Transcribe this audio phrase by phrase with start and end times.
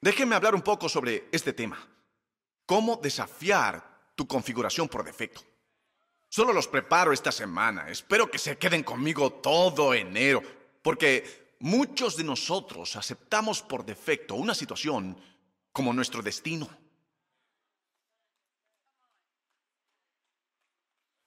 [0.00, 1.78] Déjenme hablar un poco sobre este tema.
[2.66, 5.42] ¿Cómo desafiar tu configuración por defecto?
[6.28, 7.88] Solo los preparo esta semana.
[7.88, 10.42] Espero que se queden conmigo todo enero,
[10.82, 15.18] porque muchos de nosotros aceptamos por defecto una situación
[15.72, 16.68] como nuestro destino.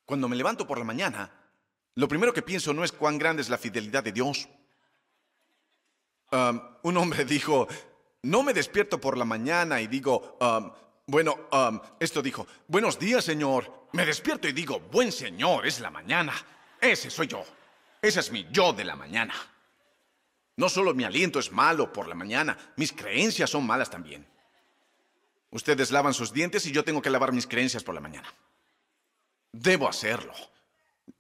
[0.06, 1.32] Cuando me levanto por la mañana,
[1.96, 4.48] lo primero que pienso no es cuán grande es la fidelidad de Dios.
[6.32, 7.68] Um, un hombre dijo,
[8.24, 10.72] no me despierto por la mañana y digo, um,
[11.08, 13.88] bueno, um, esto dijo, buenos días Señor.
[13.94, 16.34] Me despierto y digo, buen Señor, es la mañana.
[16.80, 17.44] Ese soy yo.
[18.02, 19.34] Ese es mi yo de la mañana.
[20.56, 24.28] No solo mi aliento es malo por la mañana, mis creencias son malas también.
[25.50, 28.34] Ustedes lavan sus dientes y yo tengo que lavar mis creencias por la mañana.
[29.52, 30.34] Debo hacerlo.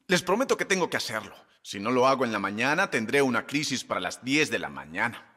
[0.07, 1.35] Les prometo que tengo que hacerlo.
[1.63, 4.69] Si no lo hago en la mañana, tendré una crisis para las 10 de la
[4.69, 5.30] mañana.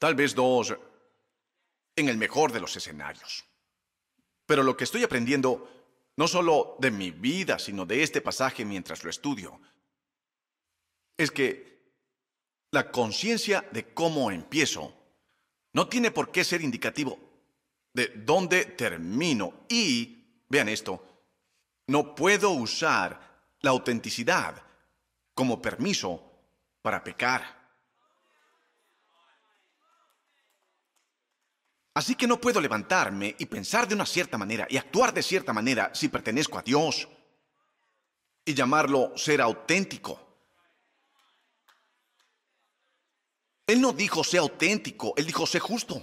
[0.00, 0.74] Tal vez dos
[1.94, 3.44] en el mejor de los escenarios.
[4.46, 5.68] Pero lo que estoy aprendiendo,
[6.16, 9.60] no solo de mi vida, sino de este pasaje mientras lo estudio,
[11.18, 11.92] es que
[12.70, 14.94] la conciencia de cómo empiezo
[15.74, 17.18] no tiene por qué ser indicativo
[17.92, 19.66] de dónde termino.
[19.68, 21.04] Y, vean esto,
[21.88, 23.20] no puedo usar
[23.60, 24.62] la autenticidad
[25.34, 26.22] como permiso
[26.80, 27.59] para pecar.
[32.00, 35.52] Así que no puedo levantarme y pensar de una cierta manera y actuar de cierta
[35.52, 37.06] manera si pertenezco a Dios
[38.42, 40.18] y llamarlo ser auténtico.
[43.66, 46.02] Él no dijo sé auténtico, él dijo sé justo.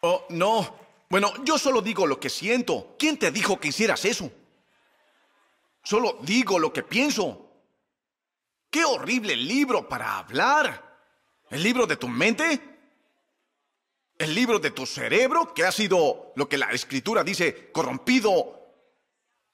[0.00, 0.76] Oh, no,
[1.08, 2.96] bueno, yo solo digo lo que siento.
[2.98, 4.32] ¿Quién te dijo que hicieras eso?
[5.84, 7.52] Solo digo lo que pienso.
[8.68, 10.90] Qué horrible libro para hablar.
[11.50, 12.69] ¿El libro de tu mente?
[14.20, 18.84] ¿El libro de tu cerebro que ha sido lo que la escritura dice corrompido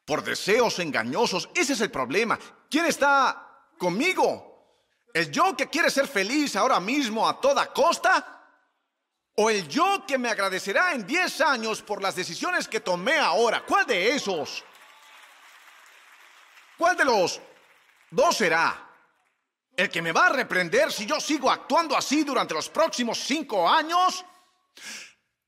[0.04, 1.48] por deseos engañosos?
[1.54, 2.36] Ese es el problema.
[2.68, 4.82] ¿Quién está conmigo?
[5.14, 8.42] ¿El yo que quiere ser feliz ahora mismo a toda costa?
[9.36, 13.64] ¿O el yo que me agradecerá en 10 años por las decisiones que tomé ahora?
[13.64, 14.64] ¿Cuál de esos?
[16.76, 17.40] ¿Cuál de los
[18.10, 18.84] dos será?
[19.76, 23.68] ¿El que me va a reprender si yo sigo actuando así durante los próximos cinco
[23.68, 24.24] años?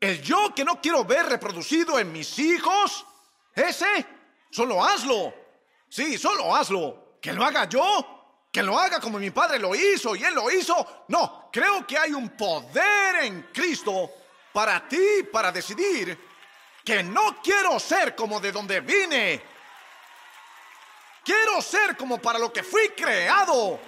[0.01, 3.05] ¿El yo que no quiero ver reproducido en mis hijos?
[3.55, 4.07] ¿Ese?
[4.51, 5.35] Solo hazlo.
[5.89, 7.19] Sí, solo hazlo.
[7.21, 8.19] ¿Que lo haga yo?
[8.51, 11.05] que lo haga como mi padre lo hizo y él lo hizo.
[11.09, 14.11] No, creo que hay un poder en Cristo
[14.53, 16.19] para ti, para decidir
[16.85, 19.43] que no quiero ser como de donde vine.
[21.23, 23.79] Quiero ser como para lo que fui creado.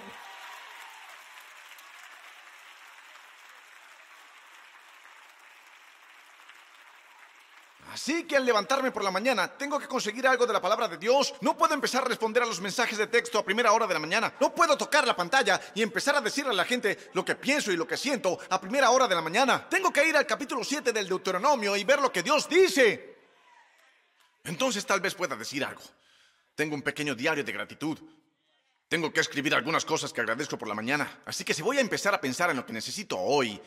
[7.91, 10.97] Así que al levantarme por la mañana, tengo que conseguir algo de la palabra de
[10.97, 11.33] Dios.
[11.41, 13.99] No puedo empezar a responder a los mensajes de texto a primera hora de la
[13.99, 14.33] mañana.
[14.39, 17.69] No puedo tocar la pantalla y empezar a decirle a la gente lo que pienso
[17.69, 19.67] y lo que siento a primera hora de la mañana.
[19.67, 23.17] Tengo que ir al capítulo 7 del Deuteronomio y ver lo que Dios dice.
[24.45, 25.81] Entonces tal vez pueda decir algo.
[26.55, 27.99] Tengo un pequeño diario de gratitud.
[28.87, 31.23] Tengo que escribir algunas cosas que agradezco por la mañana.
[31.25, 33.61] Así que si voy a empezar a pensar en lo que necesito hoy,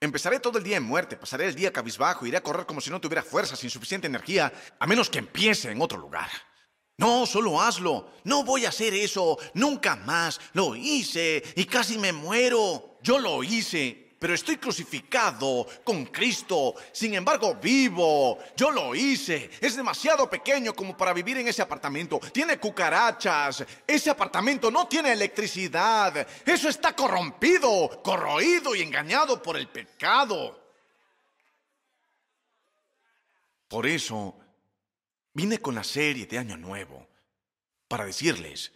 [0.00, 2.90] Empezaré todo el día en muerte, pasaré el día cabizbajo, iré a correr como si
[2.90, 6.28] no tuviera fuerza, sin suficiente energía, a menos que empiece en otro lugar.
[6.98, 8.10] No, solo hazlo.
[8.24, 9.38] No voy a hacer eso.
[9.54, 10.40] Nunca más.
[10.54, 12.98] Lo hice y casi me muero.
[13.02, 16.74] Yo lo hice pero estoy crucificado con Cristo.
[16.92, 18.38] Sin embargo, vivo.
[18.56, 19.50] Yo lo hice.
[19.60, 22.18] Es demasiado pequeño como para vivir en ese apartamento.
[22.32, 23.64] Tiene cucarachas.
[23.86, 26.26] Ese apartamento no tiene electricidad.
[26.46, 30.64] Eso está corrompido, corroído y engañado por el pecado.
[33.68, 34.34] Por eso
[35.34, 37.06] vine con la serie de Año Nuevo
[37.86, 38.72] para decirles,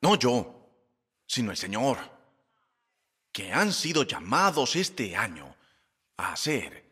[0.00, 0.68] no yo,
[1.26, 2.17] sino el Señor
[3.32, 5.54] que han sido llamados este año
[6.16, 6.84] a ser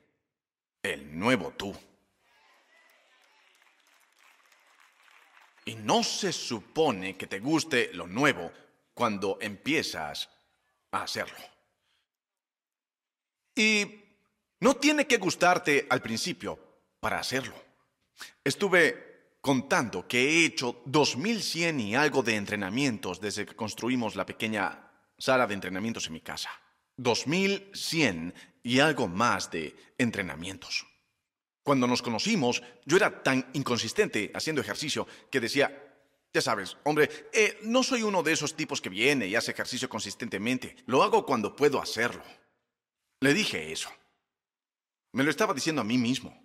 [0.83, 1.75] el nuevo tú.
[5.65, 8.53] Y no se supone que te guste lo nuevo
[8.95, 10.29] cuando empiezas
[10.93, 11.37] a hacerlo.
[13.55, 14.05] Y
[14.61, 16.59] no tiene que gustarte al principio
[17.01, 17.55] para hacerlo.
[18.45, 24.86] Estuve contando que he hecho 2100 y algo de entrenamientos desde que construimos la pequeña
[25.19, 26.51] sala de entrenamientos en mi casa.
[26.97, 30.87] 2100 y algo más de entrenamientos.
[31.63, 35.83] Cuando nos conocimos, yo era tan inconsistente haciendo ejercicio que decía,
[36.33, 39.89] Ya sabes, hombre, eh, no soy uno de esos tipos que viene y hace ejercicio
[39.89, 40.77] consistentemente.
[40.87, 42.23] Lo hago cuando puedo hacerlo.
[43.21, 43.91] Le dije eso.
[45.13, 46.39] Me lo estaba diciendo a mí mismo.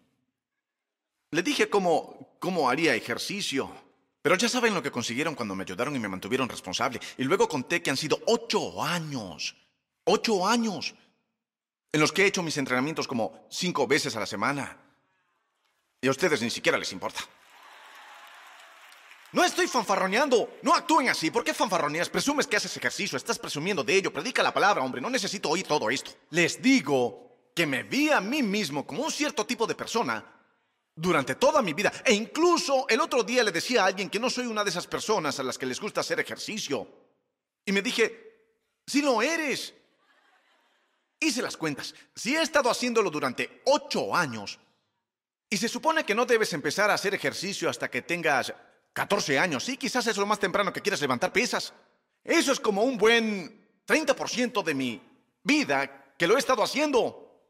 [1.32, 3.70] Le dije cómo, cómo haría ejercicio.
[4.22, 7.00] Pero ya saben lo que consiguieron cuando me ayudaron y me mantuvieron responsable.
[7.18, 9.56] Y luego conté que han sido ocho años.
[10.04, 10.94] Ocho años.
[11.92, 14.78] En los que he hecho mis entrenamientos como cinco veces a la semana.
[16.02, 17.22] Y a ustedes ni siquiera les importa.
[19.32, 20.58] No estoy fanfarroneando.
[20.62, 21.32] No actúen así.
[21.32, 22.10] ¿Por qué fanfarroneas?
[22.10, 23.18] Presumes que haces ejercicio.
[23.18, 24.14] Estás presumiendo de ello.
[24.14, 25.02] Predica la palabra, hombre.
[25.02, 26.12] No necesito oír todo esto.
[26.30, 30.24] Les digo que me vi a mí mismo como un cierto tipo de persona
[30.96, 31.92] durante toda mi vida.
[32.06, 34.88] E incluso el otro día le decía a alguien que no soy una de esas
[34.88, 36.88] personas a las que les gusta hacer ejercicio.
[37.66, 38.32] Y me dije,
[38.86, 39.74] si lo eres.
[41.20, 41.94] Hice las cuentas.
[42.16, 44.60] Si he estado haciéndolo durante ocho años,
[45.54, 48.54] y se supone que no debes empezar a hacer ejercicio hasta que tengas
[48.94, 49.66] 14 años.
[49.66, 51.74] Sí, quizás es lo más temprano que quieras levantar pesas.
[52.24, 55.02] Eso es como un buen 30% de mi
[55.44, 57.44] vida que lo he estado haciendo.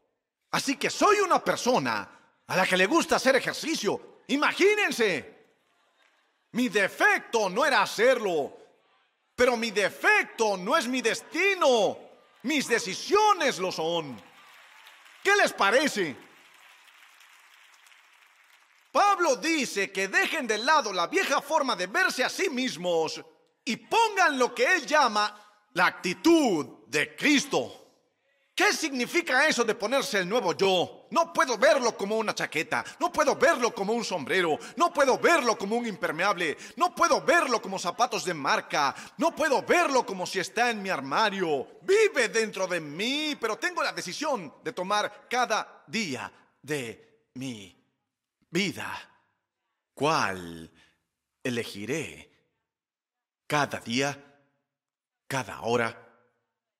[0.50, 2.21] Así que soy una persona
[2.52, 4.20] a la que le gusta hacer ejercicio.
[4.28, 5.46] Imagínense.
[6.50, 8.54] Mi defecto no era hacerlo,
[9.34, 11.98] pero mi defecto no es mi destino.
[12.42, 14.22] Mis decisiones lo son.
[15.24, 16.14] ¿Qué les parece?
[18.92, 23.18] Pablo dice que dejen de lado la vieja forma de verse a sí mismos
[23.64, 25.40] y pongan lo que él llama
[25.72, 27.81] la actitud de Cristo.
[28.54, 31.06] ¿Qué significa eso de ponerse el nuevo yo?
[31.10, 35.56] No puedo verlo como una chaqueta, no puedo verlo como un sombrero, no puedo verlo
[35.56, 40.38] como un impermeable, no puedo verlo como zapatos de marca, no puedo verlo como si
[40.38, 41.66] está en mi armario.
[41.80, 47.74] Vive dentro de mí, pero tengo la decisión de tomar cada día de mi
[48.50, 49.00] vida,
[49.94, 50.70] ¿cuál
[51.42, 52.30] elegiré?
[53.46, 54.40] Cada día,
[55.26, 56.06] cada hora,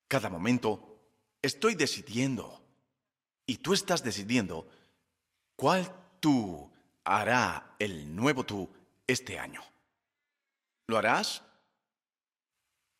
[0.06, 0.91] cada momento,
[1.42, 2.60] estoy decidiendo.
[3.44, 4.68] Y tú estás decidiendo
[5.56, 6.70] cuál tú
[7.04, 8.70] hará el nuevo tú
[9.06, 9.62] este año.
[10.86, 11.42] ¿Lo harás?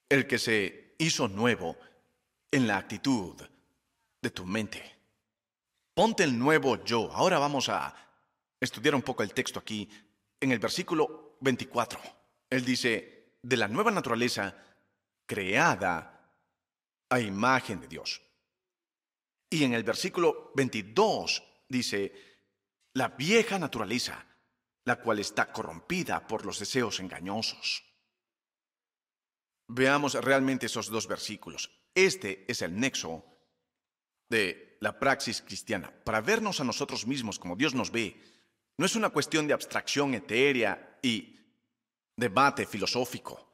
[0.09, 1.77] El que se hizo nuevo
[2.50, 3.41] en la actitud
[4.21, 4.83] de tu mente.
[5.95, 7.11] Ponte el nuevo yo.
[7.12, 7.95] Ahora vamos a
[8.61, 9.88] estudiar un poco el texto aquí,
[10.41, 12.00] en el versículo 24.
[12.50, 14.55] Él dice, de la nueva naturaleza
[15.27, 16.21] creada
[17.09, 18.23] a imagen de Dios.
[19.52, 22.10] Y en el versículo 22 dice,
[22.94, 24.26] la vieja naturaleza,
[24.84, 27.84] la cual está corrompida por los deseos engañosos.
[29.69, 31.70] Veamos realmente esos dos versículos.
[31.94, 33.26] Este es el nexo
[34.31, 38.19] de la praxis cristiana, para vernos a nosotros mismos como Dios nos ve
[38.78, 41.38] no es una cuestión de abstracción etérea y
[42.16, 43.52] debate filosófico.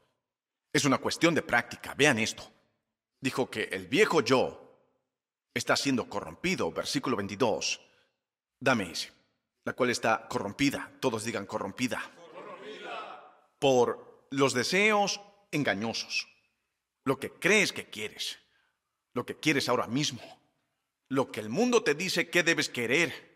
[0.72, 1.94] Es una cuestión de práctica.
[1.94, 2.48] Vean esto.
[3.20, 4.67] Dijo que el viejo yo
[5.54, 7.80] está siendo corrompido, versículo 22.
[8.60, 9.12] Dame ese.
[9.64, 10.92] La cual está corrompida.
[11.00, 12.00] Todos digan corrompida.
[12.32, 13.46] corrompida.
[13.58, 16.28] Por los deseos engañosos.
[17.04, 18.38] Lo que crees que quieres.
[19.14, 20.20] Lo que quieres ahora mismo.
[21.08, 23.28] Lo que el mundo te dice que debes querer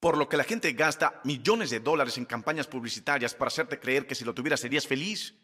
[0.00, 4.06] por lo que la gente gasta millones de dólares en campañas publicitarias para hacerte creer
[4.06, 5.34] que si lo tuvieras serías feliz.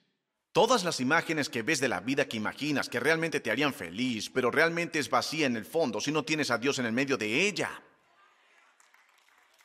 [0.54, 4.30] Todas las imágenes que ves de la vida que imaginas que realmente te harían feliz,
[4.30, 7.16] pero realmente es vacía en el fondo si no tienes a Dios en el medio
[7.16, 7.82] de ella.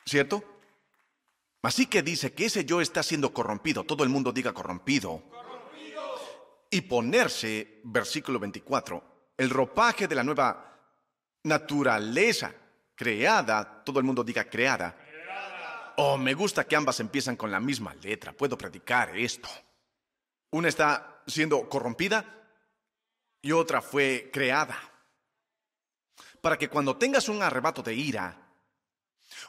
[0.04, 0.42] ¿Cierto?
[1.62, 5.22] Así que dice que ese yo está siendo corrompido, todo el mundo diga corrompido.
[5.30, 6.02] corrompido.
[6.72, 10.76] Y ponerse, versículo 24, el ropaje de la nueva
[11.44, 12.52] naturaleza
[12.96, 14.98] creada, todo el mundo diga creada.
[15.98, 19.48] Oh, me gusta que ambas empiezan con la misma letra, puedo predicar esto.
[20.52, 22.24] Una está siendo corrompida
[23.40, 24.78] y otra fue creada.
[26.40, 28.36] Para que cuando tengas un arrebato de ira,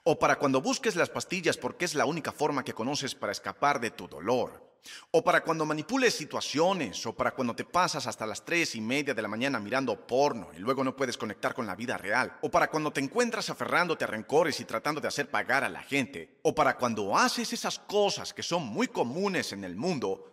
[0.04, 3.80] o para cuando busques las pastillas porque es la única forma que conoces para escapar
[3.80, 4.72] de tu dolor,
[5.12, 9.14] o para cuando manipules situaciones, o para cuando te pasas hasta las tres y media
[9.14, 12.50] de la mañana mirando porno y luego no puedes conectar con la vida real, o
[12.50, 16.40] para cuando te encuentras aferrándote a rencores y tratando de hacer pagar a la gente,
[16.44, 20.31] o para cuando haces esas cosas que son muy comunes en el mundo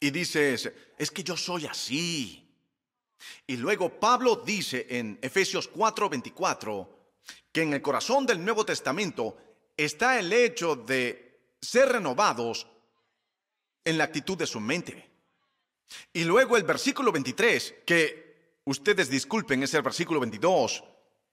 [0.00, 2.44] y dices, es que yo soy así.
[3.46, 6.88] Y luego Pablo dice en Efesios 4:24
[7.50, 9.36] que en el corazón del Nuevo Testamento
[9.76, 12.66] está el hecho de ser renovados
[13.84, 15.08] en la actitud de su mente.
[16.12, 20.84] Y luego el versículo 23, que ustedes disculpen, es el versículo 22.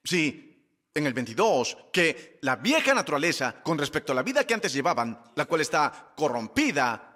[0.03, 0.55] Sí,
[0.93, 5.21] en el 22, que la vieja naturaleza con respecto a la vida que antes llevaban,
[5.35, 7.14] la cual está corrompida,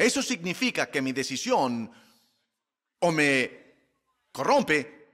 [0.00, 1.92] Eso significa que mi decisión
[3.00, 3.74] o me
[4.32, 5.08] corrompe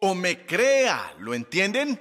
[0.00, 2.00] o me crea, ¿lo entienden?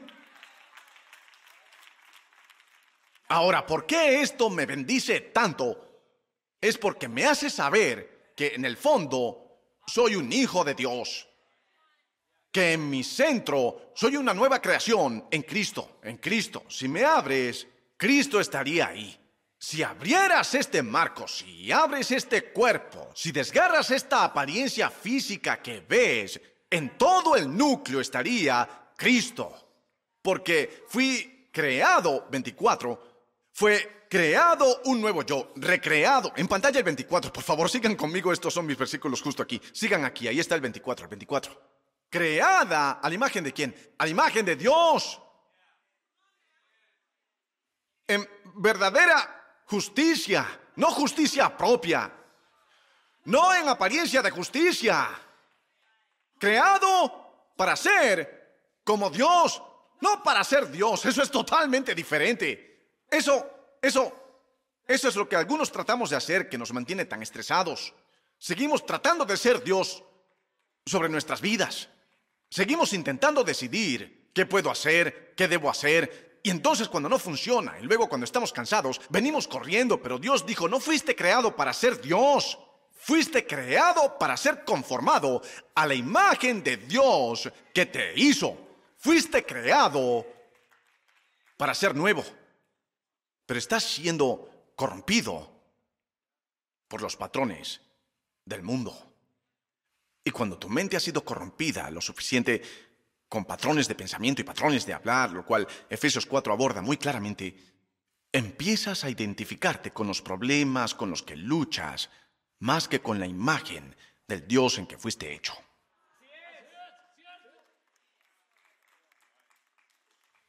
[3.27, 6.05] Ahora, ¿por qué esto me bendice tanto?
[6.61, 11.27] Es porque me hace saber que en el fondo soy un hijo de Dios.
[12.49, 15.99] Que en mi centro soy una nueva creación en Cristo.
[16.01, 16.63] En Cristo.
[16.69, 19.22] Si me abres, Cristo estaría ahí.
[19.65, 26.37] Si abrieras este marco, si abres este cuerpo, si desgarras esta apariencia física que ves,
[26.69, 29.55] en todo el núcleo estaría Cristo.
[30.21, 36.33] Porque fui creado, 24, fue creado un nuevo yo, recreado.
[36.35, 39.61] En pantalla el 24, por favor, sigan conmigo, estos son mis versículos justo aquí.
[39.71, 41.61] Sigan aquí, ahí está el 24, el 24.
[42.09, 43.73] Creada a la imagen de quién?
[43.97, 45.21] A la imagen de Dios.
[48.05, 52.11] En verdadera justicia, no justicia propia,
[53.25, 55.09] no en apariencia de justicia,
[56.37, 58.43] creado para ser
[58.83, 59.61] como Dios,
[60.01, 62.73] no para ser Dios, eso es totalmente diferente.
[63.09, 64.11] Eso, eso,
[64.87, 67.93] eso es lo que algunos tratamos de hacer que nos mantiene tan estresados.
[68.37, 70.03] Seguimos tratando de ser Dios
[70.85, 71.89] sobre nuestras vidas.
[72.49, 77.83] Seguimos intentando decidir qué puedo hacer, qué debo hacer, y entonces cuando no funciona, y
[77.83, 82.59] luego cuando estamos cansados, venimos corriendo, pero Dios dijo, no fuiste creado para ser Dios,
[82.91, 85.41] fuiste creado para ser conformado
[85.73, 88.57] a la imagen de Dios que te hizo.
[88.97, 90.25] Fuiste creado
[91.55, 92.23] para ser nuevo,
[93.45, 95.49] pero estás siendo corrompido
[96.89, 97.79] por los patrones
[98.43, 98.93] del mundo.
[100.25, 102.61] Y cuando tu mente ha sido corrompida lo suficiente,
[103.33, 107.57] con patrones de pensamiento y patrones de hablar, lo cual Efesios 4 aborda muy claramente,
[108.31, 112.11] empiezas a identificarte con los problemas con los que luchas
[112.59, 113.95] más que con la imagen
[114.27, 115.55] del Dios en que fuiste hecho.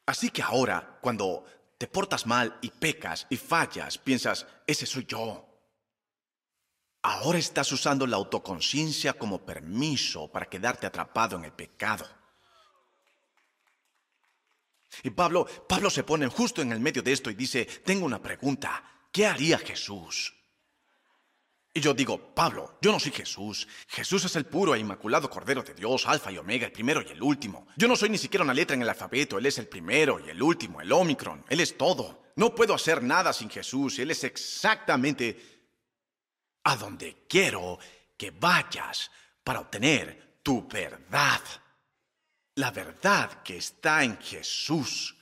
[0.05, 1.47] Así que ahora, cuando
[1.79, 5.49] te portas mal y pecas y fallas, piensas, ese soy yo.
[7.01, 12.24] Ahora estás usando la autoconciencia como permiso para quedarte atrapado en el pecado.
[15.03, 18.23] Y Pablo, Pablo se pone justo en el medio de esto y dice, tengo una
[18.23, 18.83] pregunta,
[19.13, 20.35] ¿qué haría Jesús?
[21.77, 23.67] Y yo digo, Pablo, yo no soy Jesús.
[23.89, 27.11] Jesús es el puro e inmaculado Cordero de Dios, Alfa y Omega, el primero y
[27.11, 27.67] el último.
[27.77, 30.31] Yo no soy ni siquiera una letra en el alfabeto, Él es el primero y
[30.31, 32.27] el último, el Omicron, Él es todo.
[32.37, 35.55] No puedo hacer nada sin Jesús, Él es exactamente
[36.63, 37.81] a donde quiero
[38.17, 39.11] que vayas
[39.43, 41.41] para obtener tu verdad
[42.57, 45.17] la verdad que está en Jesús.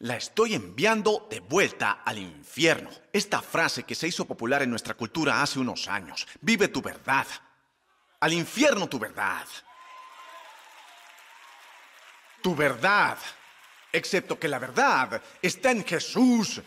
[0.00, 2.90] La estoy enviando de vuelta al infierno.
[3.12, 6.26] Esta frase que se hizo popular en nuestra cultura hace unos años.
[6.40, 7.26] Vive tu verdad.
[8.20, 9.46] Al infierno tu verdad.
[12.42, 13.18] Tu verdad.
[13.90, 16.60] Excepto que la verdad está en Jesús.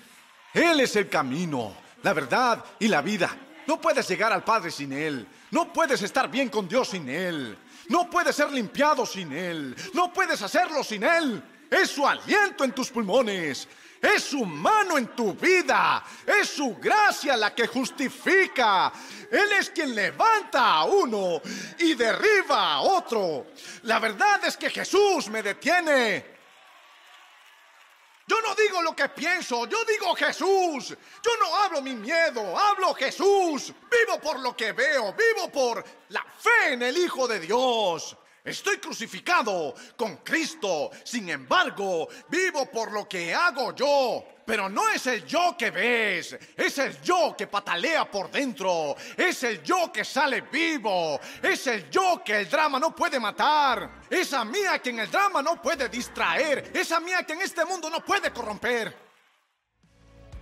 [0.53, 3.35] Él es el camino, la verdad y la vida.
[3.67, 5.27] No puedes llegar al Padre sin Él.
[5.51, 7.57] No puedes estar bien con Dios sin Él.
[7.89, 9.75] No puedes ser limpiado sin Él.
[9.93, 11.43] No puedes hacerlo sin Él.
[11.69, 13.67] Es su aliento en tus pulmones.
[14.01, 16.03] Es su mano en tu vida.
[16.25, 18.91] Es su gracia la que justifica.
[19.31, 21.41] Él es quien levanta a uno
[21.79, 23.47] y derriba a otro.
[23.83, 26.34] La verdad es que Jesús me detiene
[28.27, 30.97] yo no digo lo que pienso, yo digo Jesús.
[31.23, 33.71] Yo no hablo mi miedo, hablo Jesús.
[33.91, 38.17] Vivo por lo que veo, vivo por la fe en el Hijo de Dios.
[38.43, 40.89] Estoy crucificado con Cristo.
[41.03, 44.23] Sin embargo, vivo por lo que hago yo.
[44.45, 49.43] Pero no es el yo que ves, es el yo que patalea por dentro, es
[49.43, 54.45] el yo que sale vivo, es el yo que el drama no puede matar, esa
[54.45, 58.05] mía que en el drama no puede distraer, esa mía que en este mundo no
[58.05, 59.04] puede corromper.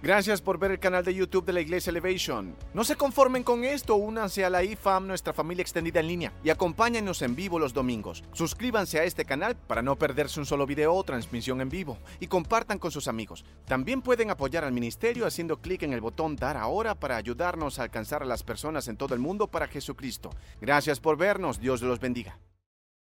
[0.03, 2.57] Gracias por ver el canal de YouTube de la Iglesia Elevation.
[2.73, 6.49] No se conformen con esto, únanse a la IFAM, nuestra familia extendida en línea, y
[6.49, 8.21] acompáñenos en vivo los domingos.
[8.33, 12.27] Suscríbanse a este canal para no perderse un solo video o transmisión en vivo, y
[12.27, 13.45] compartan con sus amigos.
[13.65, 17.83] También pueden apoyar al ministerio haciendo clic en el botón Dar ahora para ayudarnos a
[17.83, 20.31] alcanzar a las personas en todo el mundo para Jesucristo.
[20.59, 22.37] Gracias por vernos, Dios los bendiga.